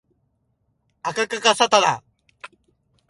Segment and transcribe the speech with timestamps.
[1.03, 2.01] あかかかさたな